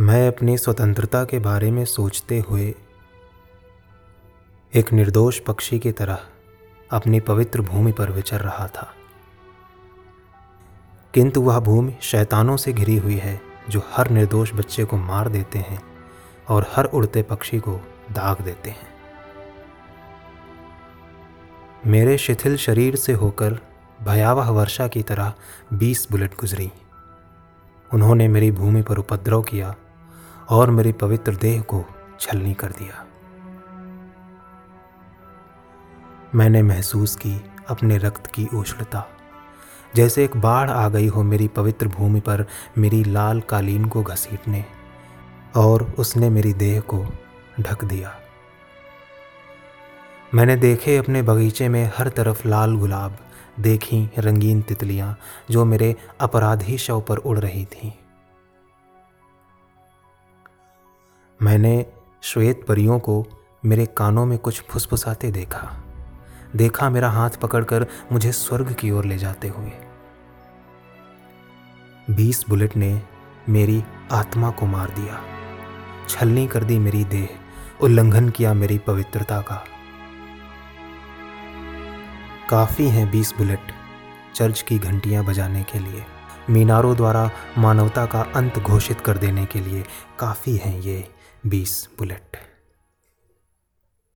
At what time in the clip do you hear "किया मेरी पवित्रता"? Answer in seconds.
78.28-79.40